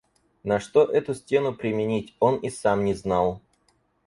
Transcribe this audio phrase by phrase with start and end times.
[0.43, 3.39] На что эту стену применить, он и сам не знал.